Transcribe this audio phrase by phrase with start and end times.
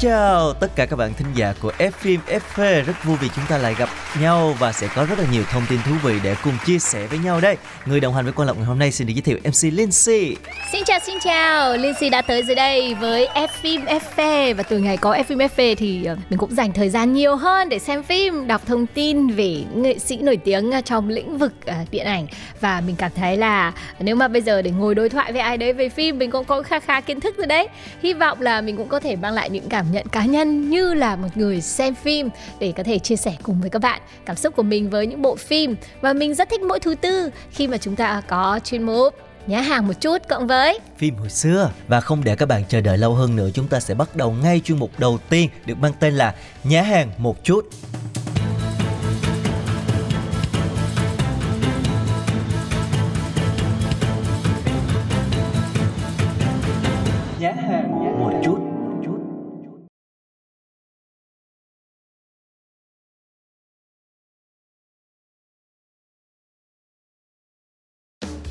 [0.00, 3.44] chào tất cả các bạn thính giả của F phim FV Rất vui vì chúng
[3.48, 3.88] ta lại gặp
[4.20, 7.06] nhau Và sẽ có rất là nhiều thông tin thú vị để cùng chia sẻ
[7.06, 7.56] với nhau đây.
[7.86, 10.36] Người đồng hành với Quang Lộc ngày hôm nay xin được giới thiệu MC Lindsay
[10.72, 14.78] Xin chào xin chào, Lindsay đã tới dưới đây với F phim FV và từ
[14.78, 17.78] ngày có F phim FV thì ờ, mình cũng dành thời gian nhiều hơn để
[17.78, 21.74] xem phim, đọc thông tin về nghệ sĩ nổi tiếng ờ, trong lĩnh vực ờ,
[21.90, 22.26] điện ảnh.
[22.60, 25.56] Và mình cảm thấy là nếu mà bây giờ để ngồi đối thoại với ai
[25.56, 27.68] đấy về phim mình cũng có khá khá kiến thức rồi đấy.
[28.02, 30.94] Hy vọng là mình cũng có thể mang lại những cảm nhận cá nhân như
[30.94, 34.36] là một người xem phim để có thể chia sẻ cùng với các bạn cảm
[34.36, 35.76] xúc của mình với những bộ phim.
[36.00, 39.14] Và mình rất thích mỗi thứ tư khi mà chúng ta có chuyên mục
[39.46, 41.70] nhá hàng một chút cộng với Phim hồi xưa.
[41.88, 44.32] Và không để các bạn chờ đợi lâu hơn nữa, Chúng ta sẽ bắt đầu
[44.32, 47.70] ngay chuyên mục đầu tiên Được mang tên là Nhá hàng một chút.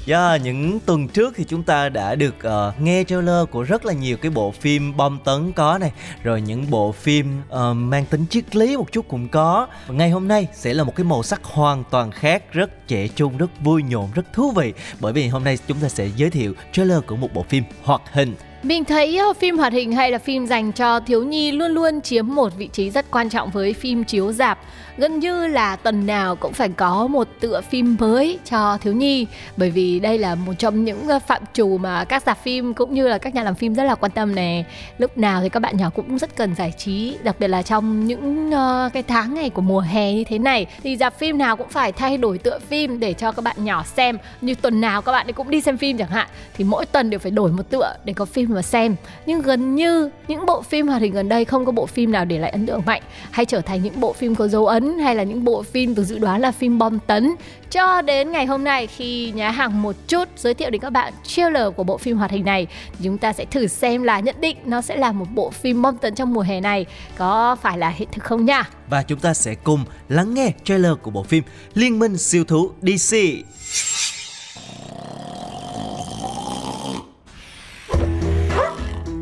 [0.09, 3.93] Yeah, những tuần trước thì chúng ta đã được uh, nghe trailer của rất là
[3.93, 5.91] nhiều cái bộ phim bom tấn có này
[6.23, 9.67] Rồi những bộ phim uh, mang tính triết lý một chút cũng có.
[9.87, 13.07] Và ngày hôm nay sẽ là một cái màu sắc hoàn toàn khác Rất trẻ
[13.07, 14.73] trung, rất vui nhộn, rất thú vị.
[14.99, 18.01] Bởi vì hôm nay chúng ta sẽ giới thiệu trailer của một bộ phim hoạt
[18.11, 18.35] hình.
[18.63, 22.01] Mình thấy ờ, phim hoạt hình hay là phim dành cho thiếu nhi luôn luôn
[22.01, 24.59] chiếm một vị trí rất quan trọng với phim chiếu dạp
[24.97, 29.27] Gần như là tuần nào cũng phải có một tựa phim mới cho thiếu nhi
[29.57, 32.93] bởi vì đây là một trong những ờ, phạm trù mà các rạp phim cũng
[32.93, 34.65] như là các nhà làm phim rất là quan tâm này
[34.97, 38.07] Lúc nào thì các bạn nhỏ cũng rất cần giải trí, đặc biệt là trong
[38.07, 41.57] những uh, cái tháng ngày của mùa hè như thế này thì rạp phim nào
[41.57, 44.17] cũng phải thay đổi tựa phim để cho các bạn nhỏ xem.
[44.41, 47.09] Như tuần nào các bạn ấy cũng đi xem phim chẳng hạn thì mỗi tuần
[47.09, 48.95] đều phải đổi một tựa để có phim mà xem.
[49.25, 52.25] Nhưng gần như những bộ phim hoạt hình gần đây không có bộ phim nào
[52.25, 53.01] để lại ấn tượng mạnh.
[53.31, 56.03] Hay trở thành những bộ phim có dấu ấn, hay là những bộ phim được
[56.03, 57.35] dự đoán là phim bom tấn.
[57.71, 61.13] Cho đến ngày hôm nay khi nhà hàng một chút giới thiệu đến các bạn
[61.23, 64.35] trailer của bộ phim hoạt hình này thì chúng ta sẽ thử xem là nhận
[64.41, 66.85] định nó sẽ là một bộ phim bom tấn trong mùa hè này
[67.17, 68.69] có phải là hiện thực không nha.
[68.89, 71.43] Và chúng ta sẽ cùng lắng nghe trailer của bộ phim
[71.73, 73.15] Liên minh siêu thú DC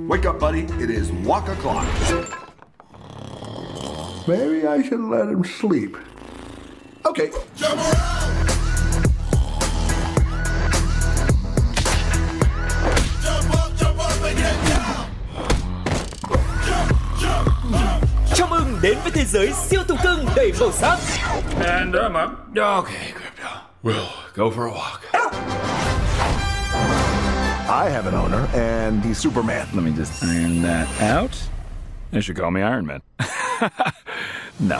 [0.08, 0.62] Wake up, buddy.
[0.82, 1.86] It is walk o'clock.
[4.26, 5.98] Maybe I should let him sleep.
[7.06, 7.30] Okay.
[18.36, 20.98] chào mừng đến với thế giới siêu thú cưng đầy màu sắc
[21.66, 22.30] And I'm up.
[22.58, 23.62] Okay, Crypto.
[23.84, 25.27] We'll go for a walk.
[27.70, 29.68] I have an owner, and he's Superman.
[29.74, 31.38] Let me just iron that out.
[32.12, 33.02] They should call me Iron Man.
[34.60, 34.80] no.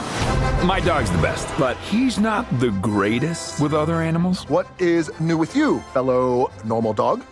[0.64, 4.48] My dog's the best, but he's not the greatest with other animals.
[4.48, 7.22] What is new with you, fellow normal dog?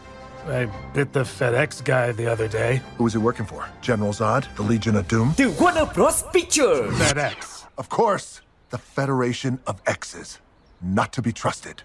[0.47, 2.83] I bit the FedEx guy the other day.
[2.99, 3.67] Who was he working for?
[3.81, 5.33] General Zod, the Legion of Doom?
[5.37, 7.65] từ Warner Bros Pictures FedEx.
[7.79, 10.39] Of course, the Federation of X's.
[10.83, 11.83] Not to be trusted.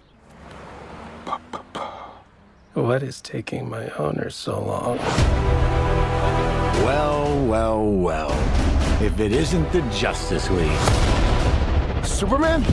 [2.74, 4.96] What is taking my owner so long?
[6.86, 8.30] Well, well, well.
[9.02, 10.72] If it isn't the Justice League.
[12.02, 12.64] Superman?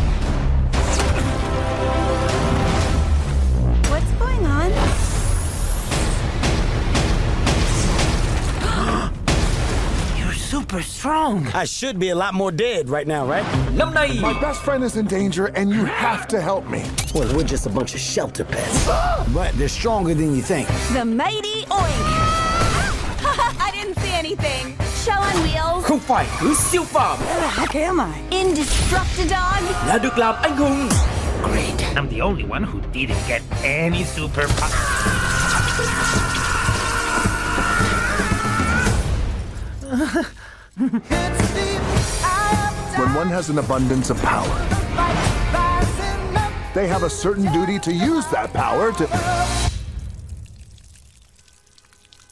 [10.70, 11.48] Super strong.
[11.48, 13.44] I should be a lot more dead right now, right?
[13.74, 16.84] năm My best friend is in danger, and you have to help me.
[17.16, 18.86] Well, we're just a bunch of shelter pets.
[19.34, 20.68] but they're stronger than you think.
[20.94, 22.06] The mighty oink!
[23.66, 24.78] I didn't see anything.
[25.04, 25.86] Show on wheels.
[25.86, 28.38] không phải cứ siêu phàm Where the heck am I?
[28.38, 29.64] Indestructidon.
[29.88, 30.90] là được làm anh hùng
[31.44, 31.96] Great.
[31.96, 34.70] I'm the only one who didn't get any superpower.
[40.80, 40.90] When
[43.14, 44.48] one has an abundance of power,
[46.74, 49.06] they have a certain duty to use that power to.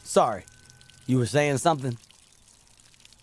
[0.02, 0.46] Sorry.
[1.08, 1.98] You were saying something?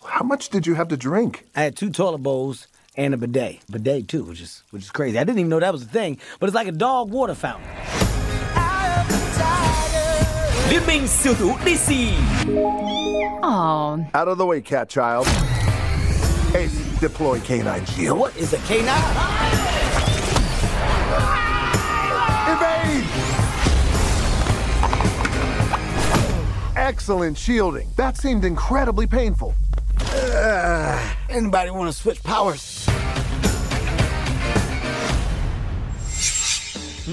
[0.05, 1.47] How much did you have to drink?
[1.55, 3.61] I had two toilet bowls and a bidet.
[3.67, 5.17] Bidet too, which is which is crazy.
[5.17, 7.67] I didn't even know that was a thing, but it's like a dog water fountain.
[10.69, 12.94] Liên minh siêu thủ DC
[13.43, 15.27] Ồ, Out of the way, cat child.
[16.55, 18.17] Ace, deploy canine shield.
[18.19, 18.95] What is a canine?
[22.47, 23.05] Evade!
[26.75, 27.87] Excellent shielding.
[27.95, 29.53] That seemed incredibly painful.
[29.99, 30.99] Uh,
[31.29, 32.74] anybody want to switch powers?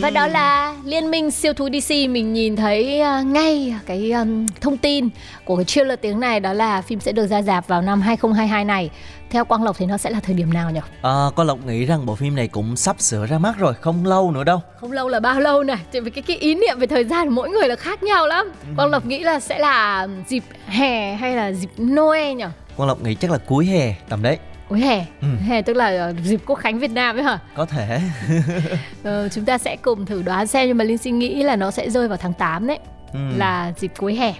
[0.00, 4.46] Và đó là Liên minh siêu thú DC mình nhìn thấy à, ngay cái um,
[4.60, 5.08] thông tin
[5.44, 8.64] của cái trailer tiếng này đó là phim sẽ được ra rạp vào năm 2022
[8.64, 8.90] này.
[9.30, 10.80] Theo Quang Lộc thì nó sẽ là thời điểm nào nhỉ?
[11.02, 14.06] À, con Lộc nghĩ rằng bộ phim này cũng sắp sửa ra mắt rồi, không
[14.06, 14.60] lâu nữa đâu.
[14.80, 15.78] Không lâu là bao lâu này?
[15.92, 18.26] Tại vì cái cái ý niệm về thời gian của mỗi người là khác nhau
[18.26, 18.52] lắm.
[18.76, 22.44] Quang Lộc nghĩ là sẽ là dịp hè hay là dịp Noel nhỉ?
[22.76, 24.38] Con Lộc nghĩ chắc là cuối hè tầm đấy.
[24.72, 25.04] Cuối hè.
[25.20, 25.28] Ừ.
[25.46, 27.38] Hè tức là ờ, dịp Quốc khánh Việt Nam ấy hả?
[27.56, 28.00] Có thể.
[29.02, 31.70] Ờ, chúng ta sẽ cùng thử đoán xem nhưng mà Linh suy nghĩ là nó
[31.70, 32.78] sẽ rơi vào tháng 8 đấy.
[33.12, 33.18] Ừ.
[33.36, 34.34] Là dịp cuối hè.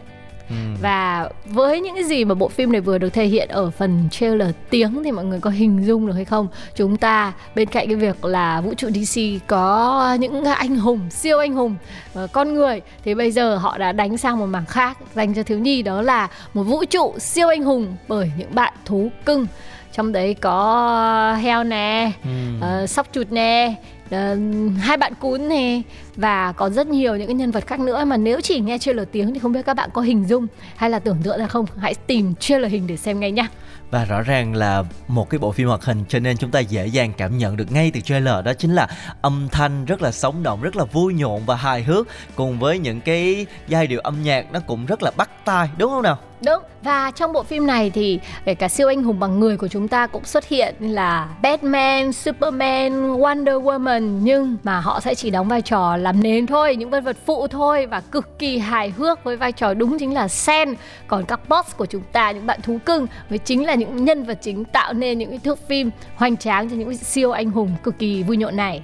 [0.49, 0.55] Ừ.
[0.81, 4.09] Và với những cái gì mà bộ phim này vừa được thể hiện ở phần
[4.11, 6.49] trailer tiếng thì mọi người có hình dung được hay không?
[6.75, 11.39] Chúng ta bên cạnh cái việc là vũ trụ DC có những anh hùng, siêu
[11.39, 11.77] anh hùng,
[12.15, 15.43] ờ, con người thì bây giờ họ đã đánh sang một mảng khác dành cho
[15.43, 19.47] thiếu nhi đó là một vũ trụ siêu anh hùng bởi những bạn thú cưng.
[19.93, 22.31] Trong đấy có heo nè, Ừ.
[22.61, 23.75] ờ, sóc chuột nè,
[24.11, 24.37] ờ,
[24.79, 25.83] hai bạn cún nè
[26.17, 28.05] và còn rất nhiều những cái nhân vật khác nữa.
[28.05, 30.47] Mà nếu chỉ nghe trailer tiếng thì không biết các bạn có hình dung
[30.77, 31.67] hay là tưởng tượng ra không?
[31.77, 33.47] Hãy tìm trailer hình để xem ngay nhá
[33.91, 36.87] Và rõ ràng là một cái bộ phim hoạt hình cho nên chúng ta dễ
[36.87, 38.45] dàng cảm nhận được ngay từ trailer.
[38.45, 38.89] Đó chính là
[39.23, 42.07] âm thanh rất là sống động, rất là vui nhộn và hài hước.
[42.35, 45.91] Cùng với những cái giai điệu âm nhạc nó cũng rất là bắt tai đúng
[45.91, 46.19] không nào?
[46.45, 49.69] Đúng, và trong bộ phim này thì kể cả siêu anh hùng bằng người của
[49.69, 55.31] chúng ta cũng xuất hiện là Batman, Superman, Wonder Woman nhưng mà họ sẽ chỉ
[55.31, 58.91] đóng vai trò làm nền thôi, những nhân vật phụ thôi và cực kỳ hài
[58.91, 60.75] hước với vai trò đúng chính là Sen.
[61.07, 64.25] Còn các boss của chúng ta, những bạn thú cưng mới chính là những nhân
[64.25, 67.71] vật chính tạo nên những cái thước phim hoành tráng cho những siêu anh hùng
[67.83, 68.83] cực kỳ vui nhộn này.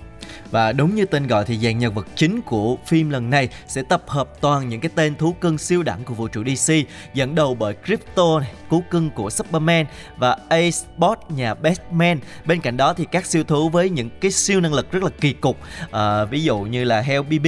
[0.50, 3.82] Và đúng như tên gọi thì dàn nhân vật chính của phim lần này sẽ
[3.82, 6.73] tập hợp toàn những cái tên thú cưng siêu đẳng của vũ trụ DC
[7.14, 9.87] dẫn đầu bởi Crypto, này, cú cưng của Superman
[10.17, 12.19] và Ace Bot nhà Batman.
[12.44, 15.11] Bên cạnh đó thì các siêu thú với những cái siêu năng lực rất là
[15.20, 15.56] kỳ cục
[15.90, 17.46] à, ví dụ như là Hell BB,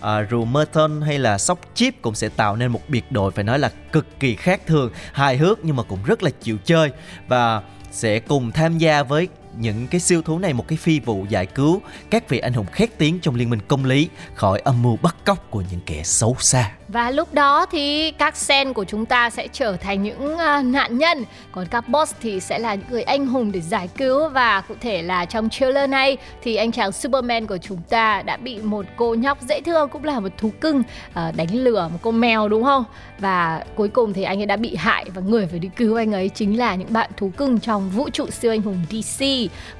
[0.00, 3.58] ờ, Rumerton hay là Sóc Chip cũng sẽ tạo nên một biệt đội phải nói
[3.58, 6.90] là cực kỳ khác thường, hài hước nhưng mà cũng rất là chịu chơi
[7.28, 9.28] và sẽ cùng tham gia với
[9.60, 12.66] những cái siêu thú này, một cái phi vụ giải cứu các vị anh hùng
[12.72, 16.02] khét tiếng trong liên minh công lý, khỏi âm mưu bắt cóc của những kẻ
[16.02, 16.70] xấu xa.
[16.88, 20.98] Và lúc đó thì các sen của chúng ta sẽ trở thành những à, nạn
[20.98, 24.60] nhân Còn các boss thì sẽ là những người anh hùng để giải cứu Và
[24.60, 28.58] cụ thể là trong trailer này thì anh chàng Superman của chúng ta đã bị
[28.62, 30.82] một cô nhóc dễ thương cũng là một thú cưng
[31.14, 32.84] à, đánh lừa một cô mèo, đúng không?
[33.18, 36.12] Và cuối cùng thì anh ấy đã bị hại và người phải đi cứu anh
[36.12, 39.24] ấy chính là những bạn thú cưng trong vũ trụ siêu anh hùng DC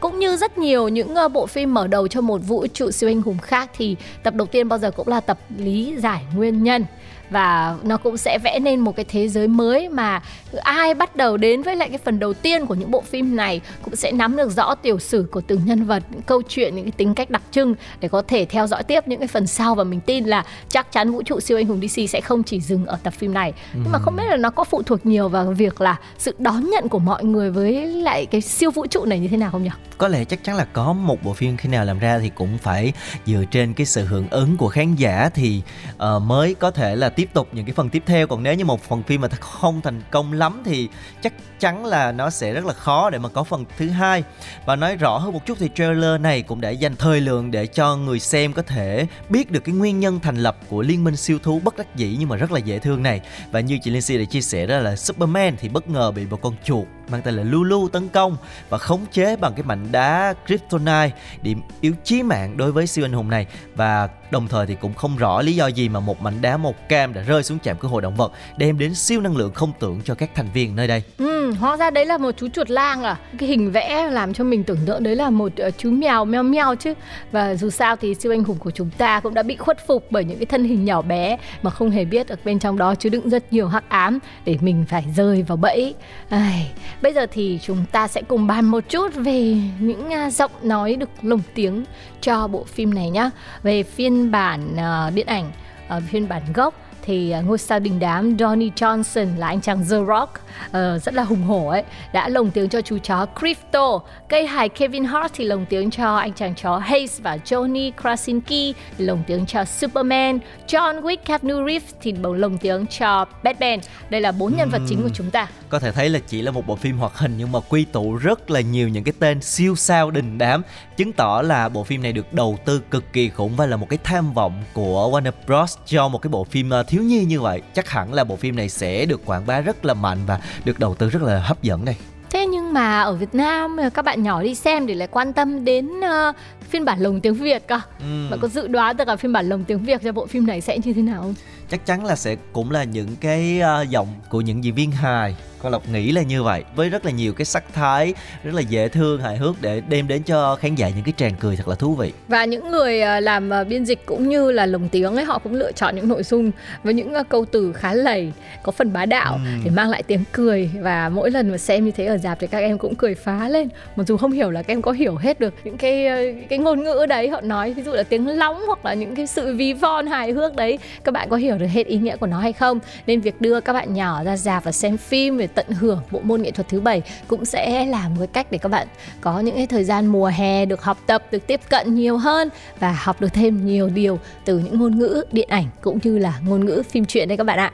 [0.00, 3.10] cũng như rất nhiều những ờ, bộ phim mở đầu cho một vũ trụ siêu
[3.10, 6.62] anh hùng khác thì tập đầu tiên bao giờ cũng là tập lý giải nguyên
[6.62, 6.84] nhân
[7.30, 10.23] và nó cũng sẽ vẽ nên một cái thế giới mới mà
[10.62, 13.61] ai bắt đầu đến với lại cái phần đầu tiên của những bộ phim này
[13.82, 16.85] cũng sẽ nắm được rõ tiểu sử của từng nhân vật những câu chuyện những
[16.85, 19.75] cái tính cách đặc trưng để có thể theo dõi tiếp những cái phần sau
[19.75, 22.61] và mình tin là chắc chắn vũ trụ siêu anh hùng DC sẽ không chỉ
[22.61, 25.28] dừng ở tập phim này nhưng mà không biết là nó có phụ thuộc nhiều
[25.28, 29.04] vào việc là sự đón nhận của mọi người với lại cái siêu vũ trụ
[29.04, 29.70] này như thế nào không nhỉ?
[29.99, 32.58] Có lẽ chắc chắn là có một bộ phim khi nào làm ra thì cũng
[32.58, 32.92] phải
[33.26, 35.62] dựa trên cái sự hưởng ứng của khán giả thì
[35.94, 38.26] uh, mới có thể là tiếp tục những cái phần tiếp theo.
[38.26, 40.88] Còn nếu như một phần phim mà không thành công lắm thì
[41.22, 44.25] chắc chắn là nó sẽ rất là khó để mà có phần thứ hai.
[44.66, 47.66] Và nói rõ hơn một chút thì trailer này cũng đã dành thời lượng để
[47.66, 51.16] cho người xem có thể biết được cái nguyên nhân thành lập của liên minh
[51.16, 53.20] siêu thú bất đắc dĩ nhưng mà rất là dễ thương này.
[53.50, 56.40] Và như chị Lindsay đã chia sẻ đó là Superman thì bất ngờ bị một
[56.42, 58.36] con chuột mang tên là Lulu tấn công
[58.68, 61.10] và khống chế bằng cái mảnh đá Kryptonite
[61.42, 63.46] điểm yếu chí mạng đối với siêu anh hùng này.
[63.74, 66.74] Và đồng thời thì cũng không rõ lý do gì mà một mảnh đá màu
[66.88, 69.72] cam đã rơi xuống trạm cứu hộ động vật đem đến siêu năng lượng không
[69.80, 71.02] tưởng cho các thành viên nơi đây.
[71.18, 73.16] Ừ, hóa ra đấy là một chú chuột lang à?
[73.38, 76.42] Cái hình vẽ làm cho mình tưởng tượng đấy là một ờ, chú mèo meo
[76.42, 76.94] meo chứ.
[77.32, 80.06] Và dù sao thì siêu anh hùng của chúng ta cũng đã bị khuất phục
[80.10, 82.94] bởi những cái thân hình nhỏ bé Mà không hề biết ở bên trong đó
[82.94, 85.94] chứa đựng rất nhiều hắc ám Để mình phải rơi vào bẫy.
[86.28, 86.72] Ai,
[87.02, 90.97] Bây giờ thì chúng ta sẽ cùng bàn một chút về những à, giọng nói
[90.97, 91.85] được lồng tiếng
[92.21, 93.31] cho bộ phim này nhá.
[93.62, 95.50] Về phiên bản uh, điện ảnh,
[95.97, 96.75] uh, phiên bản gốc
[97.08, 100.30] thì à, ngôi sao đình đám Donnie Johnson là anh chàng The Rock
[100.66, 104.00] uh, rất là hùng hổ ấy đã lồng tiếng cho chú chó Crypto.
[104.28, 108.76] Cây hài Kevin Hart thì lồng tiếng cho anh chàng chó Hayes và Johnny Krasinski
[108.98, 110.38] lồng tiếng cho Superman.
[110.66, 113.80] John Wick Keanu Reeves thì bầu lồng tiếng cho Batman.
[114.10, 115.48] Đây là bốn nhân vật chính của chúng ta.
[115.68, 118.16] Có thể thấy là chỉ là một bộ phim hoạt hình nhưng mà quy tụ
[118.16, 120.62] rất là nhiều những cái tên siêu sao đình đám
[120.96, 123.88] chứng tỏ là bộ phim này được đầu tư cực kỳ khủng và là một
[123.88, 125.78] cái tham vọng của Warner Bros.
[125.86, 128.57] cho một cái bộ phim ờ, thiếu nhi như vậy chắc hẳn là bộ phim
[128.57, 131.62] này sẽ được quảng bá rất là mạnh và được đầu tư rất là hấp
[131.62, 131.95] dẫn đây
[132.31, 135.64] Thế nhưng mà ở Việt Nam các bạn nhỏ đi xem thì lại quan tâm
[135.64, 136.37] đến uh,
[136.69, 137.81] phiên bản lồng tiếng Việt cơ.
[138.00, 138.28] Ừ.
[138.31, 140.61] Bạn có dự đoán được là phiên bản lồng tiếng Việt cho bộ phim này
[140.61, 141.35] sẽ như thế nào không?
[141.71, 145.37] Chắc chắn là sẽ cũng là những cái uh, giọng của những diễn viên hài
[145.62, 148.60] con lộc nghĩ là như vậy với rất là nhiều cái sắc thái rất là
[148.60, 151.68] dễ thương hài hước để đem đến cho khán giả những cái tràng cười thật
[151.68, 152.12] là thú vị.
[152.28, 155.38] Và những người à, làm à, biên dịch cũng như là lồng tiếng ấy họ
[155.38, 156.50] cũng lựa chọn những nội dung
[156.84, 159.50] với những à, câu từ khá lầy có phần bá đạo ừ.
[159.64, 160.70] để mang lại tiếng cười.
[160.80, 163.48] Và mỗi lần mà xem như thế ở dạp thì các em cũng cười phá
[163.48, 163.68] lên.
[163.96, 166.06] Mặc dù không hiểu là các em có hiểu hết được những cái
[166.48, 169.26] cái ngôn ngữ đấy họ nói ví dụ là tiếng lóng hoặc là những cái
[169.26, 172.26] sự ví von hài hước đấy các bạn có hiểu được hết ý nghĩa của
[172.26, 172.78] nó hay không?
[173.06, 176.21] Nên việc đưa các bạn nhỏ ra dạp và xem phim về tận hưởng bộ
[176.23, 178.88] môn nghệ thuật thứ bảy cũng sẽ là một cái cách để các bạn
[179.21, 182.49] có những cái thời gian mùa hè được học tập, được tiếp cận nhiều hơn
[182.81, 186.40] và học được thêm nhiều điều từ những ngôn ngữ điện ảnh cũng như là
[186.47, 187.73] ngôn ngữ phim truyện đây các bạn ạ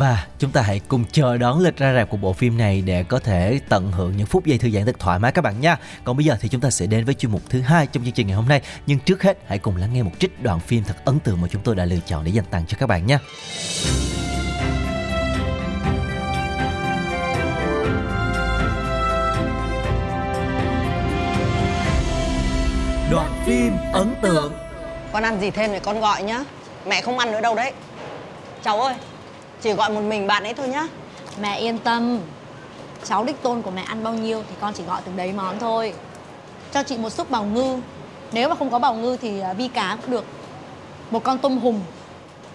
[0.00, 3.02] và chúng ta hãy cùng chờ đón lịch ra rạp của bộ phim này để
[3.02, 5.76] có thể tận hưởng những phút giây thư giãn thật thoải mái các bạn nha.
[6.04, 8.12] Còn bây giờ thì chúng ta sẽ đến với chuyên mục thứ hai trong chương
[8.12, 8.62] trình ngày hôm nay.
[8.86, 11.48] Nhưng trước hết, hãy cùng lắng nghe một trích đoạn phim thật ấn tượng mà
[11.50, 13.18] chúng tôi đã lựa chọn để dành tặng cho các bạn nha.
[23.10, 24.52] Đoạn phim ấn tượng.
[25.12, 26.44] Con ăn gì thêm thì con gọi nhá.
[26.86, 27.72] Mẹ không ăn nữa đâu đấy.
[28.62, 28.94] Cháu ơi
[29.60, 30.86] Chỉ gọi một mình bạn ấy thôi nhá.
[31.40, 32.18] Mẹ yên tâm.
[33.04, 35.58] Cháu đích tôn của mẹ ăn bao nhiêu Thì con chỉ gọi từng đấy món
[35.58, 35.94] thôi.
[36.72, 37.78] Cho chị một xúc bào ngư.
[38.32, 40.24] Nếu mà không có bào ngư thì à, vi cá cũng được.
[41.10, 41.80] Một con tôm hùm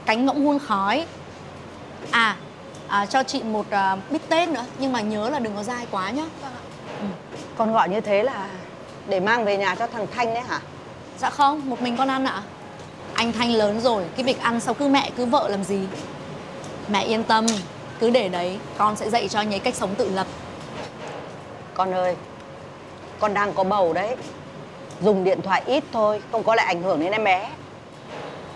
[0.05, 1.05] Cánh ngỗng hun khói.
[2.11, 2.37] À,
[2.87, 5.85] à cho chị một uh, bít tết nữa Nhưng mà nhớ là đừng có dai
[5.91, 6.25] quá nhá.
[6.99, 7.05] Ừ.
[7.57, 8.49] Con gọi như thế là
[9.07, 10.59] để mang về nhà cho thằng Thanh đấy hả?
[11.17, 12.43] Dạ không, một mình con ăn ạ.
[13.13, 15.79] Anh Thanh lớn rồi, cái việc ăn sao cứ mẹ cứ vợ làm gì?
[16.87, 17.45] Mẹ yên tâm,
[17.99, 20.27] cứ để đấy Con sẽ dạy cho anh ấy cách sống tự lập.
[21.73, 22.15] Con ơi,
[23.19, 24.15] con đang có bầu đấy.
[25.01, 27.49] Dùng điện thoại ít thôi, không có lại ảnh hưởng đến em bé.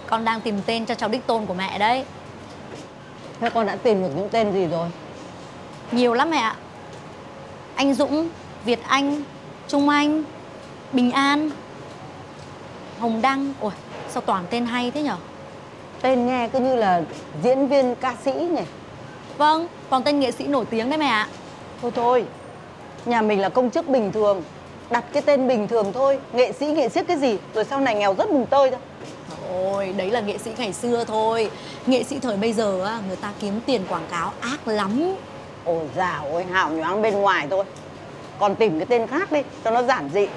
[0.07, 2.05] Con đang tìm tên cho cháu đích tôn của mẹ đấy.
[3.39, 4.89] Thế con đã tìm được những tên gì rồi?
[5.91, 6.55] Nhiều lắm mẹ ạ.
[7.75, 8.29] Anh Dũng,
[8.65, 9.23] Việt Anh,
[9.67, 10.23] Trung Anh,
[10.93, 11.49] Bình An.
[12.99, 13.53] Hồng Đăng.
[13.61, 13.71] Ôi
[14.09, 15.15] sao toàn tên hay thế nhở?
[16.01, 17.01] Tên nghe cứ như là
[17.43, 18.61] diễn viên ca sĩ nhỉ?
[19.37, 21.27] Vâng Toàn tên nghệ sĩ nổi tiếng đấy mẹ ạ.
[21.81, 22.25] Thôi thôi
[23.05, 24.43] Nhà mình là công chức bình thường
[24.89, 26.19] Đặt cái tên bình thường thôi.
[26.33, 27.37] Nghệ sĩ nghệ sĩ cái gì?
[27.53, 28.79] Rồi sau này nghèo rất mùng tơi thôi.
[29.49, 31.51] Ôi đấy là nghệ sĩ ngày xưa thôi.
[31.85, 35.15] Nghệ sĩ thời bây giờ á Người ta kiếm tiền quảng cáo ác lắm.
[35.65, 37.65] Ôi dào ôi hào nhoáng bên ngoài thôi.
[38.39, 40.27] Còn tìm cái tên khác đi Cho nó giản dị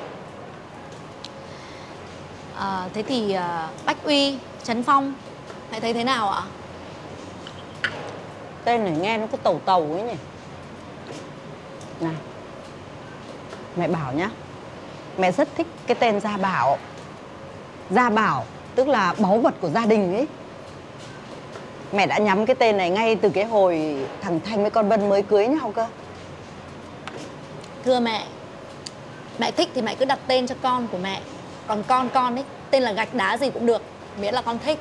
[2.58, 5.14] à, thế thì uh, bách uy trấn phong
[5.72, 6.42] mẹ thấy thế nào ạ?
[8.64, 10.14] Tên này nghe nó cứ tàu tàu ấy nhỉ.
[12.00, 12.14] Này
[13.76, 14.30] mẹ bảo nhá
[15.18, 16.78] mẹ rất thích cái tên gia bảo.
[17.90, 18.44] Gia bảo
[18.74, 20.26] tức là báu vật của gia đình ấy.
[21.92, 25.08] Mẹ đã nhắm cái tên này ngay từ cái hồi thằng thanh với con vân
[25.08, 25.86] mới cưới nhau cơ.
[27.84, 28.26] Thưa mẹ
[29.38, 31.20] mẹ thích thì mẹ cứ đặt tên cho con của mẹ
[31.66, 33.82] còn con con ấy tên là gạch đá gì cũng được
[34.20, 34.78] miễn là con thích.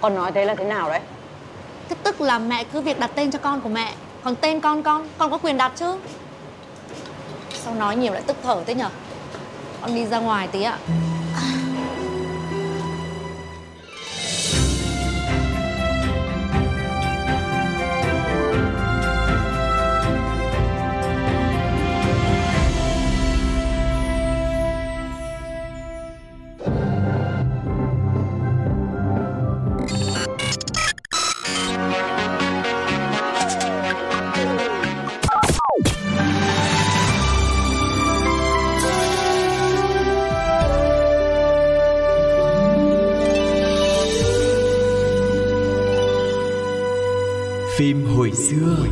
[0.00, 1.00] Con nói thế là thế nào đấy?
[1.88, 3.94] Thế tức là mẹ cứ việc đặt tên cho con của mẹ.
[4.24, 5.96] Còn tên con con con có quyền đặt chứ?
[7.52, 8.88] Sao nói nhiều lại tức thở thế nhở?
[9.80, 10.78] Con đi ra ngoài tí ạ
[48.36, 48.86] xưa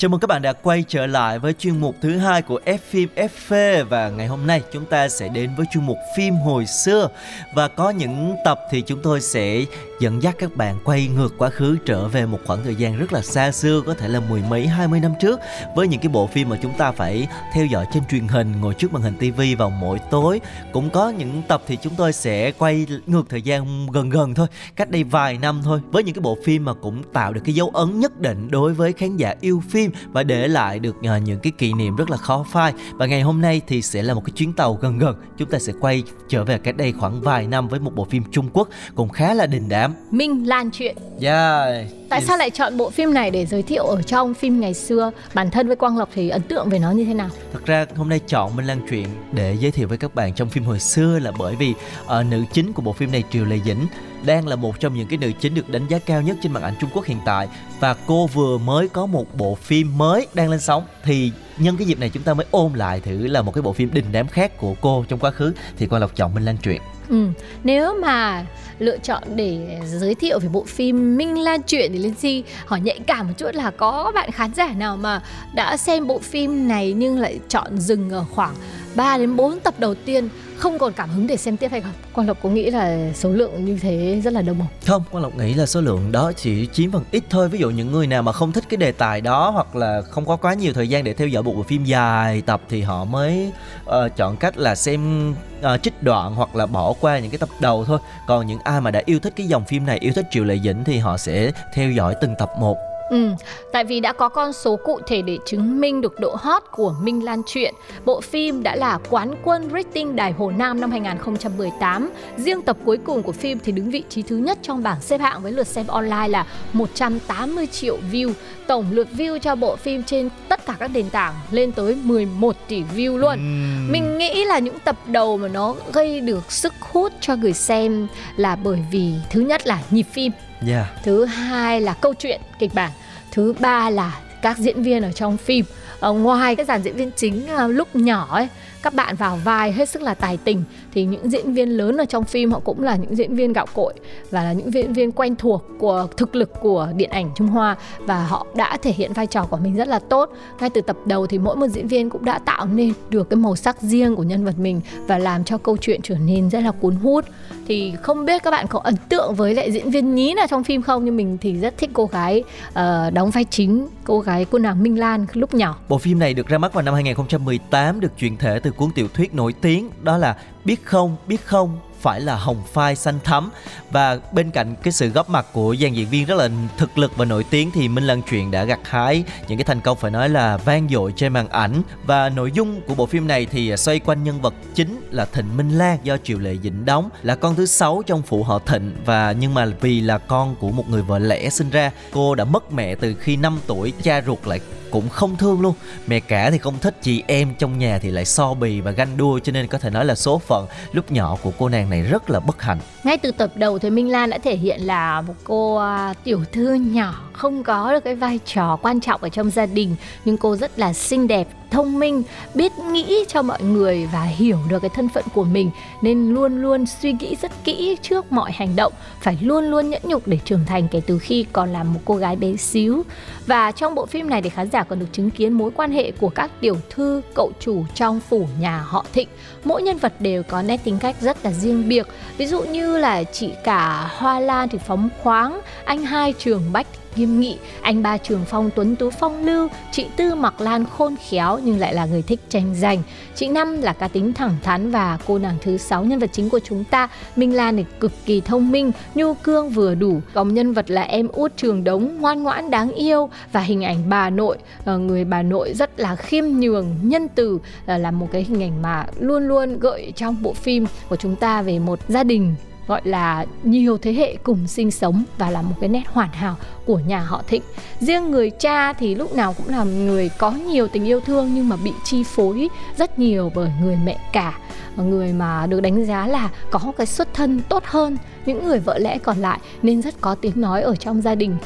[0.00, 2.78] Chào mừng các bạn đã quay trở lại với chuyên mục thứ hai của F
[2.90, 6.66] phim FV và ngày hôm nay chúng ta sẽ đến với chuyên mục phim hồi
[6.66, 7.08] xưa.
[7.54, 9.64] Và có những tập thì chúng tôi sẽ
[10.00, 13.12] dẫn dắt các bạn quay ngược quá khứ trở về một khoảng thời gian rất
[13.12, 15.40] là xa xưa, có thể là mười mấy, hai mươi năm trước.
[15.76, 18.74] Với những cái bộ phim mà chúng ta phải theo dõi trên truyền hình, ngồi
[18.74, 20.40] trước màn hình tivi vào mỗi tối.
[20.72, 24.46] Cũng có những tập thì chúng tôi sẽ quay ngược thời gian gần gần thôi,
[24.76, 25.80] cách đây vài năm thôi.
[25.92, 28.72] Với những cái bộ phim mà cũng tạo được cái dấu ấn nhất định đối
[28.72, 32.10] với khán giả yêu phim và để lại được uh, những cái kỷ niệm rất
[32.10, 32.72] là khó phai.
[32.92, 35.16] Và ngày hôm nay thì sẽ là một cái chuyến tàu gần gần.
[35.38, 38.22] Chúng ta sẽ quay trở về cách đây khoảng vài năm với một bộ phim
[38.30, 39.94] Trung Quốc cũng khá là đình đám.
[40.10, 40.96] Minh Lan chuyện.
[41.20, 44.74] Yeah Tại sao lại chọn bộ phim này để giới thiệu ở trong phim ngày
[44.74, 45.10] xưa?
[45.34, 47.28] Bản thân với Quang Lộc thì ấn tượng về nó như thế nào?
[47.52, 50.48] Thật ra hôm nay chọn Minh Lan truyện để giới thiệu với các bạn trong
[50.48, 51.74] phim hồi xưa là bởi vì
[52.04, 53.86] uh, nữ chính của bộ phim này Triều Lê Dĩnh
[54.26, 56.62] đang là một trong những cái nữ chính được đánh giá cao nhất trên màn
[56.62, 57.48] ảnh Trung Quốc hiện tại
[57.80, 61.86] và cô vừa mới có một bộ phim mới đang lên sóng thì nhân cái
[61.86, 64.28] dịp này chúng ta mới ôm lại thử là một cái bộ phim đình đám
[64.28, 66.82] khác của cô trong quá khứ thì quan Lộc chọn Minh Lan truyện.
[67.08, 67.26] Ừ,
[67.64, 68.46] nếu mà
[68.78, 72.80] lựa chọn để giới thiệu về bộ phim Minh Lan truyện thì Linh Si hỏi
[72.80, 75.22] nhạy cảm một chút là có bạn khán giả nào mà
[75.54, 78.54] đã xem bộ phim này nhưng lại chọn dừng ở khoảng
[78.94, 80.28] 3 đến 4 tập đầu tiên
[80.60, 81.92] không còn cảm hứng để xem tiếp hay không?
[82.12, 84.68] Quang Lộc có nghĩ là số lượng như thế rất là đông không?
[84.86, 87.48] Không, Quang Lộc nghĩ là số lượng đó chỉ chiếm phần ít thôi.
[87.48, 90.26] Ví dụ những người nào mà không thích cái đề tài đó hoặc là không
[90.26, 93.04] có quá nhiều thời gian để theo dõi một bộ phim dài tập thì họ
[93.04, 93.52] mới
[93.86, 95.30] uh, chọn cách là xem
[95.60, 97.98] uh, trích đoạn hoặc là bỏ qua những cái tập đầu thôi.
[98.26, 100.58] Còn những ai mà đã yêu thích cái dòng phim này, yêu thích Triệu Lệ
[100.64, 103.28] Dĩnh thì họ sẽ theo dõi từng tập một Ừ,
[103.72, 106.94] tại vì đã có con số cụ thể để chứng minh được độ hot của
[107.02, 107.74] Minh Lan Truyện.
[108.04, 112.10] Bộ phim đã là quán quân rating Đài Hồ Nam năm 2018.
[112.36, 115.20] Riêng tập cuối cùng của phim thì đứng vị trí thứ nhất trong bảng xếp
[115.20, 118.32] hạng với lượt xem online là 180 triệu view.
[118.66, 122.56] Tổng lượt view cho bộ phim trên tất cả các nền tảng lên tới 11
[122.68, 123.34] tỷ view luôn.
[123.34, 123.92] Uhm.
[123.92, 128.06] Mình nghĩ là những tập đầu mà nó gây được sức hút cho người xem
[128.36, 130.32] là bởi vì thứ nhất là nhịp phim
[130.66, 130.86] Yeah.
[131.02, 132.90] Thứ hai là câu chuyện kịch bản.
[133.32, 135.64] Thứ ba là các diễn viên ở trong phim.
[136.00, 138.48] Ở ngoài cái dàn diễn viên chính ờ, lúc nhỏ ấy,
[138.82, 142.04] các bạn vào vai hết sức là tài tình thì những diễn viên lớn ở
[142.04, 143.94] trong phim họ cũng là những diễn viên gạo cội
[144.30, 147.76] và là những diễn viên quen thuộc của thực lực của điện ảnh Trung Hoa
[148.00, 150.30] và họ đã thể hiện vai trò của mình rất là tốt.
[150.60, 153.36] Ngay từ tập đầu thì mỗi một diễn viên cũng đã tạo nên được cái
[153.36, 156.60] màu sắc riêng của nhân vật mình và làm cho câu chuyện trở nên rất
[156.60, 157.24] là cuốn hút.
[157.66, 160.64] Thì không biết các bạn có ấn tượng với lại diễn viên nhí nào trong
[160.64, 161.04] phim không?
[161.04, 162.74] Nhưng mình thì rất thích cô gái uh,
[163.12, 165.76] đóng vai chính cô gái cô nàng Minh Lan lúc nhỏ.
[165.88, 169.08] Bộ phim này được ra mắt vào năm 2018 được chuyển thể từ cuốn tiểu
[169.14, 171.78] thuyết nổi tiếng đó là biết không biết không?
[172.00, 173.50] Phải là hồng phai xanh thắm.
[173.90, 177.16] Và bên cạnh cái sự góp mặt của dàn diễn viên rất là thực lực
[177.16, 180.10] và nổi tiếng thì Minh Lan truyện đã gặt hái những cái thành công phải
[180.10, 181.82] nói là vang dội trên màn ảnh.
[182.04, 185.56] Và nội dung của bộ phim này thì xoay quanh nhân vật chính là Thịnh
[185.56, 188.96] Minh Lan do Triệu Lệ Dĩnh đóng, là con thứ sáu trong phụ họ Thịnh.
[189.04, 192.44] Và nhưng mà vì là con của một người vợ lẽ sinh ra, cô đã
[192.44, 194.60] mất mẹ từ khi 5 tuổi, cha ruột lại
[194.90, 195.74] cũng không thương luôn.
[196.06, 199.16] Mẹ cả thì không thích, chị em trong nhà thì lại so bì và ganh
[199.16, 202.02] đua, cho nên có thể nói là số phận lúc nhỏ của cô nàng này
[202.02, 202.78] rất là bất hạnh.
[203.04, 206.44] Ngay từ tập đầu thì Minh Lan đã thể hiện là một cô uh, tiểu
[206.52, 210.36] thư nhỏ không có được cái vai trò quan trọng ở trong gia đình nhưng
[210.36, 212.22] cô rất là xinh đẹp thông minh,
[212.54, 215.70] biết nghĩ cho mọi người và hiểu được cái thân phận của mình.
[216.02, 220.02] Nên luôn luôn suy nghĩ rất kỹ trước mọi hành động, phải luôn luôn nhẫn
[220.04, 223.02] nhục để trưởng thành kể từ khi còn là một cô gái bé xíu.
[223.46, 226.10] Và trong bộ phim này thì khán giả còn được chứng kiến mối quan hệ
[226.10, 229.28] của các tiểu thư, cậu chủ trong phủ nhà họ thịnh.
[229.64, 232.06] Mỗi nhân vật đều có nét tính cách rất là riêng biệt.
[232.38, 236.86] Ví dụ như là chị cả hoa lan thì phóng khoáng, anh hai trường bách
[237.16, 241.14] nghiêm nghị, anh ba Trường Phong tuấn tú phong lưu, chị Tư mặc lan khôn
[241.28, 243.02] khéo nhưng lại là người thích tranh giành.
[243.34, 246.50] Chị Năm là cá tính thẳng thắn và cô nàng thứ sáu nhân vật chính
[246.50, 250.20] của chúng ta, Minh Lan thì cực kỳ thông minh, nhu cương vừa đủ.
[250.34, 254.08] Còn nhân vật là em út Trường Đống, ngoan ngoãn đáng yêu và hình ảnh
[254.08, 258.28] bà nội, ờ, người bà nội rất là khiêm nhường, nhân từ ờ, là một
[258.32, 261.98] cái hình ảnh mà luôn luôn gợi trong bộ phim của chúng ta về một
[262.08, 262.54] gia đình
[262.90, 266.56] gọi là nhiều thế hệ cùng sinh sống và là một cái nét hoàn hảo
[266.86, 267.62] của nhà họ Thịnh.
[268.00, 271.68] Riêng người cha thì lúc nào cũng là người có nhiều tình yêu thương nhưng
[271.68, 274.58] mà bị chi phối rất nhiều bởi người mẹ cả.
[274.96, 278.98] người mà được đánh giá là có cái xuất thân tốt hơn những người vợ
[278.98, 281.56] lẽ còn lại nên rất có tiếng nói ở trong gia đình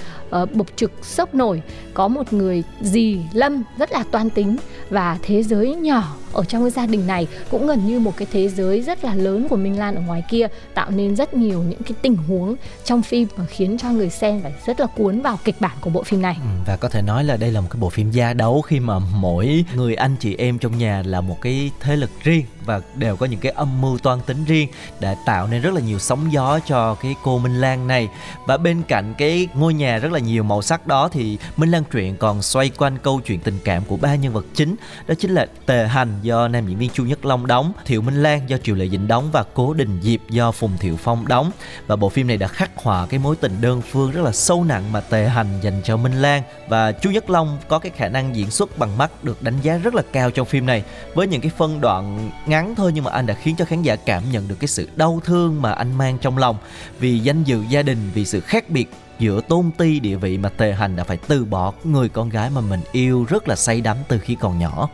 [0.42, 1.62] uh, bộc trực sốc nổi
[1.94, 4.56] có một người dì lâm rất là toan tính
[4.90, 8.28] và thế giới nhỏ ở trong cái gia đình này cũng gần như một cái
[8.32, 11.62] thế giới rất là lớn của Minh Lan ở ngoài kia, tạo nên rất nhiều
[11.62, 15.20] những cái tình huống trong phim mà khiến cho người xem phải rất là cuốn
[15.20, 16.36] vào kịch bản của bộ phim này.
[16.40, 18.80] Ừ, và có thể nói là đây là một cái bộ phim gia đấu khi
[18.80, 22.80] mà mỗi người anh chị em trong nhà là một cái thế lực riêng và
[22.94, 24.68] đều có những cái âm mưu toan tính riêng
[25.00, 28.08] để tạo nên rất là nhiều sóng gió cho cái cô Minh Lan này.
[28.46, 31.82] Và bên cạnh cái ngôi nhà rất là nhiều màu sắc đó thì Minh Lan
[31.92, 35.30] truyện còn xoay quanh câu chuyện tình cảm của ba nhân vật chính, đó chính
[35.30, 38.58] là Tề Hành do nam diễn viên Chu Nhất Long đóng, Thiệu Minh Lan do
[38.58, 41.50] Triệu Lệ Dĩnh đóng và Cố Đình Diệp do Phùng Thiệu Phong đóng.
[41.86, 44.64] Và bộ phim này đã khắc họa cái mối tình đơn phương rất là sâu
[44.64, 46.42] nặng mà Tề Hành dành cho Minh Lan.
[46.68, 49.76] Và Chu Nhất Long có cái khả năng diễn xuất bằng mắt được đánh giá
[49.76, 50.84] rất là cao trong phim này.
[51.14, 53.96] Với những cái phân đoạn ngắn thôi nhưng mà anh đã khiến cho khán giả
[53.96, 56.56] cảm nhận được cái sự đau thương mà anh mang trong lòng.
[56.98, 60.48] Vì danh dự gia đình, vì sự khác biệt giữa tôn ti, địa vị mà
[60.48, 63.80] tề hành đã phải từ bỏ người con gái mà mình yêu rất là say
[63.80, 64.88] đắm từ khi còn nhỏ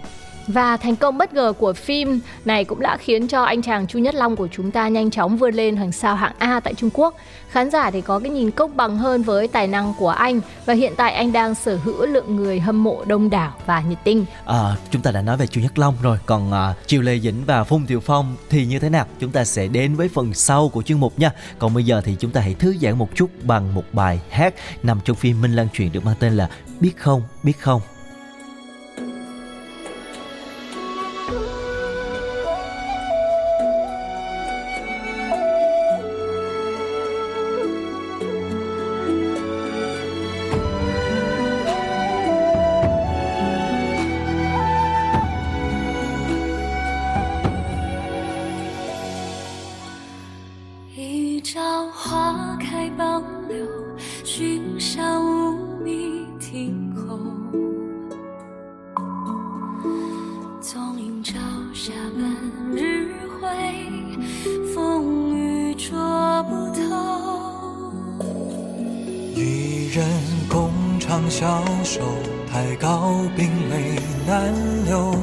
[0.53, 3.99] và thành công bất ngờ của phim này cũng đã khiến cho anh chàng Chu
[3.99, 6.91] Nhất Long của chúng ta nhanh chóng vươn lên hàng sao hạng A tại Trung
[6.93, 7.15] Quốc.
[7.51, 10.75] Khán giả thì có cái nhìn công bằng hơn với tài năng của anh và
[10.75, 14.25] hiện tại anh đang sở hữu lượng người hâm mộ đông đảo và nhiệt tình.
[14.45, 17.45] À, chúng ta đã nói về Chu Nhất Long rồi, còn à, Triều Lê Dĩnh
[17.47, 19.07] và Phùng Tiểu Phong thì như thế nào?
[19.21, 21.31] Chúng ta sẽ đến với phần sau của chương mục nha.
[21.59, 24.55] Còn bây giờ thì chúng ta hãy thư giãn một chút bằng một bài hát
[24.83, 26.49] nằm trong phim Minh Lan truyện được mang tên là
[26.81, 27.81] Biết không, biết không.
[71.20, 72.00] 将小手
[72.50, 74.54] 抬高，冰泪难
[74.87, 75.14] 留。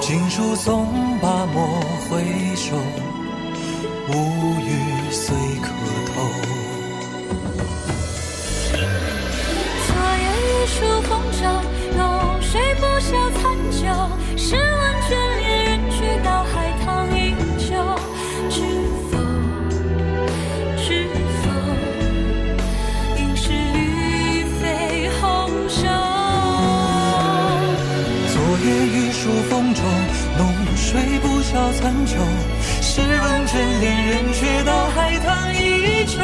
[0.00, 0.86] 锦书送
[1.20, 2.22] 罢，莫回
[2.54, 2.76] 首，
[4.10, 4.12] 无
[4.60, 5.34] 语随。
[31.52, 32.16] 道残酒
[32.80, 36.18] 试问卷帘人却道海棠依旧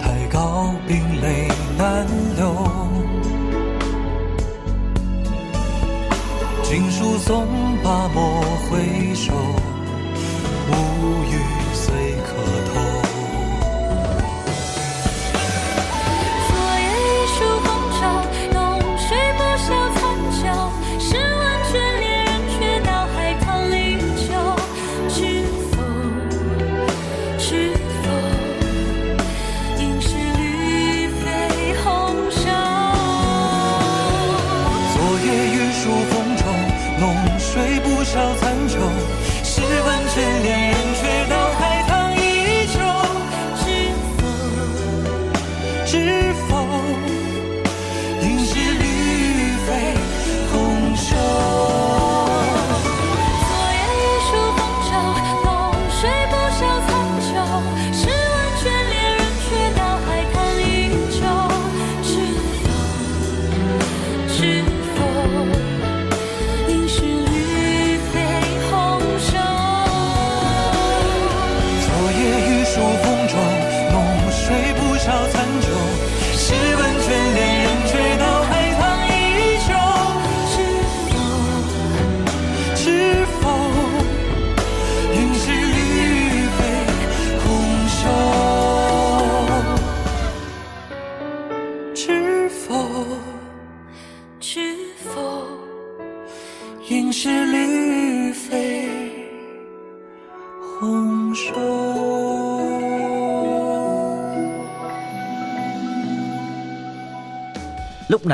[0.00, 2.54] 太高冰泪难流
[6.62, 7.46] 锦书送
[7.82, 9.32] 罢莫回首
[10.70, 10.72] 无
[11.30, 11.43] 语。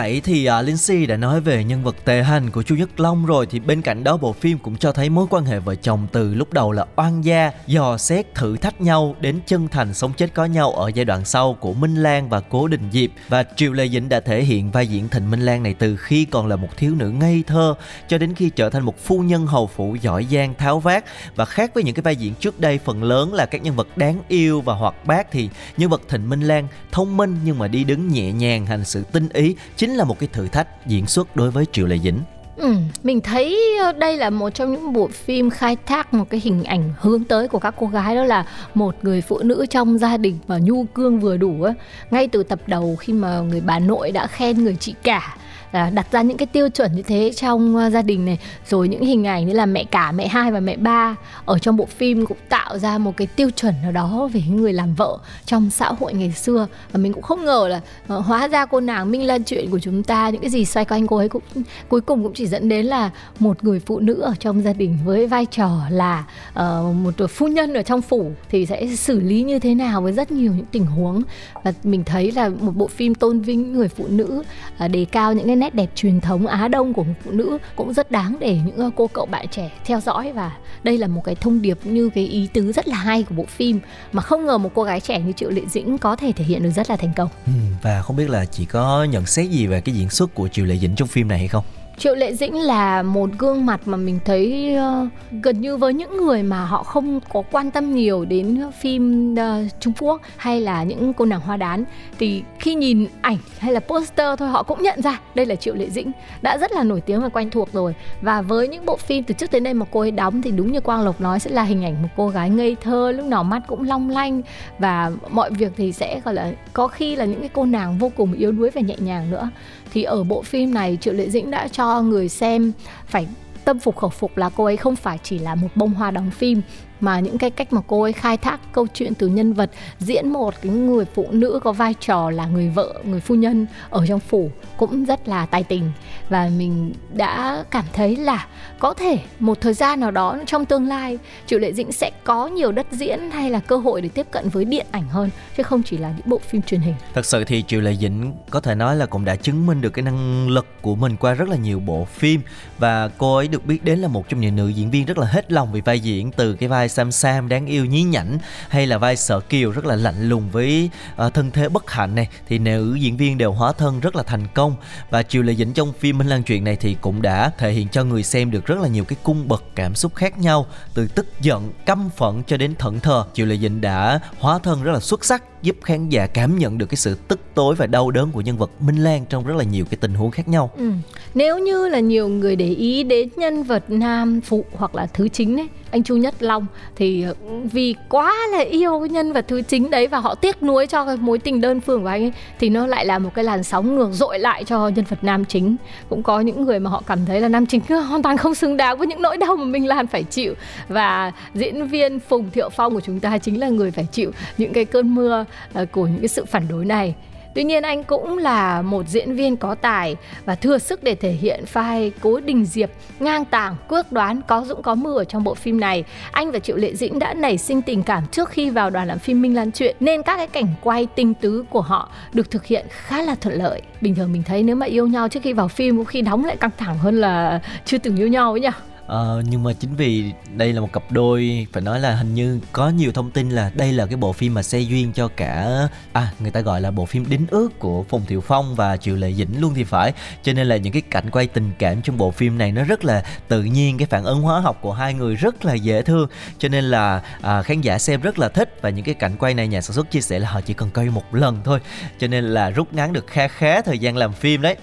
[0.00, 3.00] Nãy thì à, uh, Lindsay đã nói về nhân vật tề hành của Chu Nhất
[3.00, 3.46] Long rồi.
[3.46, 6.34] Thì bên cạnh đó bộ phim cũng cho thấy mối quan hệ vợ chồng từ
[6.34, 10.34] lúc đầu là oan gia, dò xét thử thách nhau đến chân thành sống chết
[10.34, 13.10] có nhau ở giai đoạn sau của Minh Lan và Cố Đình Diệp.
[13.28, 16.24] Và Triệu Lê Dĩnh đã thể hiện vai diễn Thịnh Minh Lan này từ khi
[16.24, 17.74] còn là một thiếu nữ ngây thơ
[18.08, 21.04] cho đến khi trở thành một phu nhân hầu phủ giỏi giang tháo vát.
[21.36, 23.96] Và khác với những cái vai diễn trước đây phần lớn là các nhân vật
[23.96, 27.68] đáng yêu và hoạt bát thì nhân vật Thịnh Minh Lan thông minh nhưng mà
[27.68, 31.07] đi đứng nhẹ nhàng hành sự tinh ý chính là một cái thử thách diễn
[31.07, 32.20] xuất đối với Triệu Lệ Dĩnh.
[32.57, 36.40] Ừ, mình thấy ờ, đây là một trong những bộ phim khai thác một cái
[36.44, 39.98] hình ảnh hướng tới của các cô gái đó là một người phụ nữ trong
[39.98, 41.74] gia đình và nhu cương vừa đủ ấy.
[42.11, 45.37] Ngay từ tập đầu khi mà người bà nội đã khen người chị cả
[45.70, 48.88] à, đặt ra những cái tiêu chuẩn như thế trong uh, gia đình này rồi
[48.88, 51.85] những hình ảnh như là mẹ cả mẹ hai và mẹ ba ở trong bộ
[51.85, 55.70] phim cũng tạo ra một cái tiêu chuẩn nào đó về người làm vợ trong
[55.70, 56.66] xã hội ngày xưa.
[56.92, 57.80] Và mình cũng không ngờ là
[58.18, 60.85] uh, hóa ra cô nàng Minh Lan chuyện của chúng ta những cái gì xoay
[60.85, 61.42] quanh cô ấy cũng
[61.88, 64.98] cuối cùng cũng chỉ dẫn đến là một người phụ nữ ở trong gia đình
[65.04, 69.42] với vai trò là uh, một phu nhân ở trong phủ thì sẽ xử lý
[69.42, 71.22] như thế nào với rất nhiều những tình huống.
[71.62, 74.42] Và mình thấy là một bộ phim tôn vinh người phụ nữ
[74.85, 77.92] uh, đề cao những cái nét đẹp truyền thống Á Đông của phụ nữ cũng
[77.92, 81.35] rất đáng để những cô cậu bạn trẻ theo dõi và đây là một cái
[81.35, 83.81] thông điệp như cái ý tứ rất là hay của bộ phim
[84.12, 86.62] mà không ngờ một cô gái trẻ như Triệu Lệ Dĩnh có thể thể hiện
[86.62, 87.29] được rất là thành công.
[87.46, 90.49] Ừ, và không biết là chị có nhận xét gì về cái diễn xuất của
[90.49, 91.64] Triệu Lệ Dĩnh trong phim này hay không?
[92.00, 95.08] Triệu Lệ Dĩnh là một gương mặt mà mình thấy uh,
[95.42, 99.80] gần như với những người mà họ không có quan tâm nhiều đến phim uh,
[99.80, 101.84] Trung Quốc hay là những cô nàng hoa đán
[102.18, 105.74] thì khi nhìn ảnh hay là poster thôi họ cũng nhận ra đây là Triệu
[105.74, 107.94] Lệ Dĩnh đã rất là nổi tiếng và quen thuộc rồi.
[108.20, 110.72] Và với những bộ phim từ trước tới nay mà cô ấy đóng thì đúng
[110.72, 113.44] như Quang Lộc nói sẽ là hình ảnh một cô gái ngây thơ lúc nào
[113.44, 114.42] mắt cũng long lanh
[114.78, 118.12] và mọi việc thì sẽ gọi là có khi là những cái cô nàng vô
[118.16, 119.50] cùng yếu đuối và nhẹ nhàng nữa
[119.92, 122.72] thì ở bộ phim này, Triệu Lệ Dĩnh đã cho người xem
[123.07, 123.26] phải
[123.64, 126.31] tâm phục khẩu phục là cô ấy không phải chỉ là một bông hoa đóng
[126.31, 126.62] phim
[127.00, 130.28] mà những cái cách mà cô ấy khai thác câu chuyện từ nhân vật, diễn
[130.28, 134.06] một cái người phụ nữ có vai trò là người vợ, người phu nhân ở
[134.06, 135.92] trong phủ cũng rất là tài tình.
[136.28, 138.46] Và mình đã cảm thấy là
[138.78, 142.46] có thể một thời gian nào đó trong tương lai, triệu lệ dĩnh sẽ có
[142.46, 145.62] nhiều đất diễn hay là cơ hội để tiếp cận với điện ảnh hơn, chứ
[145.62, 146.94] không chỉ là những bộ phim truyền hình.
[147.14, 149.90] Thật sự thì triệu lệ dĩnh có thể nói là cũng đã chứng minh được
[149.90, 152.40] cái năng lực của mình qua rất là nhiều bộ phim.
[152.78, 155.26] Và cô ấy được biết đến là một trong những nữ diễn viên rất là
[155.26, 158.87] hết lòng vì vai diễn từ cái vai Sam Sam đáng yêu nhí nhảnh hay
[158.87, 160.90] là vai Sở Kiều rất là lạnh lùng với
[161.26, 164.22] uh, thân thế bất hạnh này thì nữ diễn viên đều hóa thân rất là
[164.22, 164.76] thành công
[165.11, 167.88] và Triều Lệ Dĩnh trong phim Minh Lan truyện này thì cũng đã thể hiện
[167.88, 171.09] cho người xem được rất là nhiều cái cung bậc cảm xúc khác nhau từ
[171.09, 173.24] tức giận, căm phẫn cho đến thẫn thờ.
[173.35, 176.79] Triều Lệ Dĩnh đã hóa thân rất là xuất sắc giúp khán giả cảm nhận
[176.79, 179.57] được cái sự tức tối và đau đớn của nhân vật Minh Lan trong rất
[179.57, 180.70] là nhiều cái tình huống khác nhau.
[180.77, 180.90] Ừ.
[181.35, 185.29] Nếu như là nhiều người để ý đến nhân vật nam phụ hoặc là thứ
[185.29, 187.35] chính ấy, anh Chu Nhất Long thì ờ,
[187.73, 191.07] vì quá là yêu cái nhân vật thứ chính đấy và họ tiếc nuối cho
[191.07, 193.62] cái mối tình đơn phương của anh ấy thì nó lại là một cái làn
[193.62, 195.77] sóng ngược dội lại cho nhân vật nam chính.
[196.09, 198.77] Cũng có những người mà họ cảm thấy là nam chính hoàn toàn không xứng
[198.77, 200.55] đáng với những nỗi đau mà Minh Lan phải chịu
[200.88, 204.73] và diễn viên Phùng Thiệu Phong của chúng ta chính là người phải chịu những
[204.73, 207.14] cái cơn mưa Ờ, của những cái sự phản đối này
[207.54, 211.30] Tuy nhiên anh cũng là một diễn viên có tài và thừa sức để thể
[211.30, 215.44] hiện vai Cố Đình Diệp ngang tàng, quyết đoán, có dũng có mưu ở trong
[215.44, 216.04] bộ phim này.
[216.30, 219.18] Anh và Triệu Lệ Dĩnh đã nảy sinh tình cảm trước khi vào đoàn làm
[219.18, 222.66] phim Minh Lan Truyện nên các cái cảnh quay tinh tứ của họ được thực
[222.66, 223.82] hiện khá là thuận lợi.
[224.00, 226.44] Bình thường mình thấy nếu mà yêu nhau trước khi vào phim có khi đóng
[226.44, 228.68] lại căng thẳng hơn là chưa từng yêu nhau ấy nhỉ.
[229.11, 232.61] Ờ, nhưng mà chính vì đây là một cặp đôi phải nói là hình như
[232.73, 235.88] có nhiều thông tin là đây là cái bộ phim mà xây duyên cho cả
[236.12, 239.16] à người ta gọi là bộ phim đính ước của Phùng Thiệu Phong và Triệu
[239.16, 240.12] Lệ Dĩnh luôn thì phải.
[240.42, 243.05] Cho nên là những cái cảnh quay tình cảm trong bộ phim này nó rất
[243.05, 246.29] là tự nhiên cái phản ứng hóa học của hai người rất là dễ thương.
[246.59, 249.55] Cho nên là à, khán giả xem rất là thích và những cái cảnh quay
[249.55, 251.81] này nhà sản xuất chia sẻ là họ chỉ cần quay một lần thôi.
[252.18, 254.77] Cho nên là rút ngắn được kha khá thời gian làm phim đấy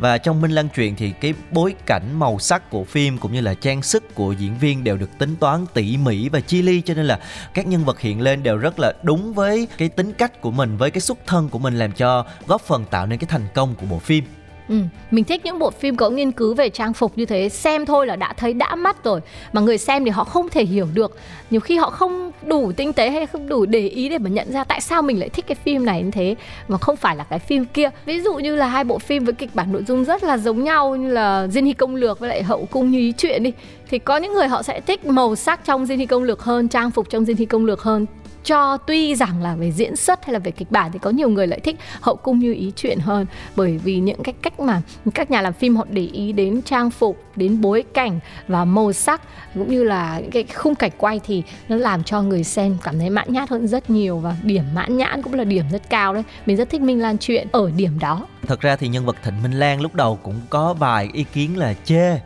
[0.00, 3.40] và trong Minh Lan truyện thì cái bối cảnh màu sắc của phim cũng như
[3.40, 6.80] là trang sức của diễn viên đều được tính toán tỉ mỉ và chi ly
[6.80, 7.20] cho nên là
[7.54, 10.76] các nhân vật hiện lên đều rất là đúng với cái tính cách của mình,
[10.76, 13.74] với cái xuất thân của mình, làm cho góp phần tạo nên cái thành công
[13.74, 14.24] của bộ phim.
[14.70, 14.76] Ừ,
[15.10, 17.48] mình thích những bộ phim có nghiên cứu về trang phục như thế.
[17.48, 19.20] Xem thôi là đã thấy đã mắt rồi.
[19.52, 21.16] Mà người xem thì họ không thể hiểu được.
[21.50, 24.52] Nhiều khi họ không đủ tinh tế hay không đủ để ý để mà nhận
[24.52, 26.34] ra tại sao mình lại thích cái phim này như thế.
[26.68, 27.90] Mà không phải là cái phim kia.
[28.06, 30.64] Ví dụ như là hai bộ phim với kịch bản nội dung rất là giống
[30.64, 33.52] nhau như là diên hy công lược với lại hậu cung như ý chuyện đi.
[33.90, 36.68] Thì có những người họ sẽ thích màu sắc trong diên hy công lược hơn
[36.68, 38.06] trang phục trong diên hy công lược hơn
[38.44, 41.28] cho tuy rằng là về diễn xuất hay là về kịch bản thì có nhiều
[41.28, 43.26] người lại thích, hậu cung như ý chuyện hơn.
[43.56, 44.82] Bởi vì những cái cách mà
[45.14, 48.92] các nhà làm phim họ để ý đến trang phục, đến bối cảnh và màu
[48.92, 49.22] sắc,
[49.54, 53.10] cũng như là cái khung cảnh quay thì nó làm cho người xem cảm thấy
[53.10, 56.22] mãn nhãn hơn rất nhiều và điểm mãn nhãn cũng là điểm rất cao đấy.
[56.46, 58.26] Mình rất thích Minh Lan chuyện ở điểm đó.
[58.46, 61.58] Thật ra thì nhân vật Thịnh Minh Lan lúc đầu cũng có vài ý kiến
[61.58, 62.20] là chê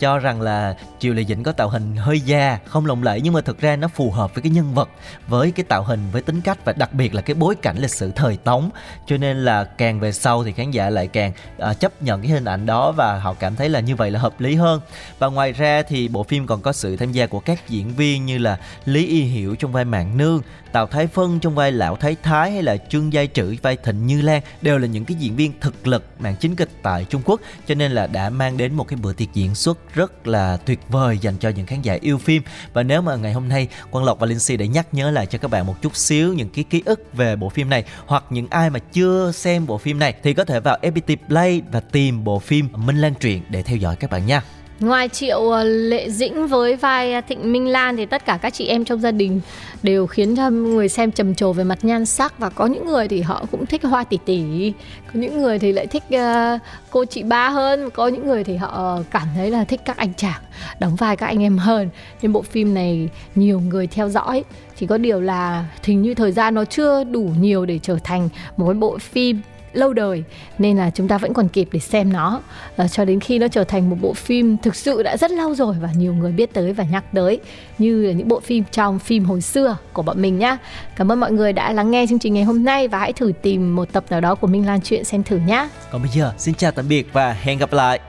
[0.00, 3.32] cho rằng là Triệu Lệ Dĩnh có tạo hình hơi già, không lộng lẫy nhưng
[3.32, 4.88] mà thực ra nó phù hợp với cái nhân vật,
[5.28, 7.90] với cái tạo hình, với tính cách và đặc biệt là cái bối cảnh lịch
[7.90, 8.70] sử thời Tống.
[9.06, 12.30] Cho nên là càng về sau thì khán giả lại càng à, chấp nhận cái
[12.30, 14.80] hình ảnh đó và họ cảm thấy là như vậy là hợp lý hơn.
[15.18, 18.26] Và ngoài ra thì bộ phim còn có sự tham gia của các diễn viên
[18.26, 21.96] như là Lý Y Hiểu trong vai Mạng Nương, Tào Thái Phân trong vai Lão
[21.96, 25.16] Thái Thái hay là Trương Giai Trữ vai Thịnh Như Lan đều là những cái
[25.20, 28.56] diễn viên thực lực màn chính kịch tại Trung Quốc cho nên là đã mang
[28.56, 31.82] đến một cái bữa tiệc diễn xuất rất là tuyệt vời dành cho những khán
[31.82, 34.68] giả yêu phim và nếu mà ngày hôm nay Quang Lộc và Linh Si để
[34.68, 37.48] nhắc nhớ lại cho các bạn một chút xíu những cái ký ức về bộ
[37.48, 40.78] phim này, hoặc những ai mà chưa xem bộ phim này, thì có thể vào
[40.82, 44.42] FPT Play và tìm bộ phim Minh Lan truyện để theo dõi các bạn nha.
[44.80, 48.54] Ngoài Triệu ờ, Lệ Dĩnh với vai ờ, Thịnh Minh Lan thì tất cả các
[48.54, 49.40] chị em trong gia đình
[49.82, 53.08] đều khiến cho người xem trầm trồ về mặt nhan sắc và có những người
[53.08, 54.72] thì họ cũng thích Hoa Tỷ Tỷ,
[55.06, 56.60] có những người thì lại thích uh,
[56.90, 60.14] cô chị ba hơn, có những người thì họ cảm thấy là thích các anh
[60.14, 60.42] chàng
[60.80, 61.88] đóng vai các anh em hơn.
[62.22, 64.44] Nên bộ phim này nhiều người theo dõi,
[64.76, 68.28] chỉ có điều là hình như thời gian nó chưa đủ nhiều để trở thành
[68.56, 69.40] một cái bộ phim
[69.72, 70.24] lâu đời
[70.58, 72.40] nên là chúng ta vẫn còn kịp để xem nó.
[72.82, 75.54] Uh, cho đến khi nó trở thành một bộ phim thực sự đã rất lâu
[75.54, 77.40] rồi và nhiều người biết tới và nhắc tới
[77.78, 80.58] như là những bộ phim trong phim hồi xưa của bọn mình nhá.
[80.96, 83.32] Cảm ơn mọi người đã lắng nghe chương trình ngày hôm nay và hãy thử
[83.42, 85.68] tìm một tập nào đó của Minh Lan chuyện xem thử nhá.
[85.90, 88.00] Còn bây giờ xin chào tạm biệt và hẹn gặp lại.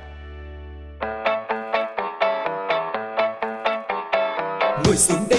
[4.85, 5.38] Ngồi xuống đây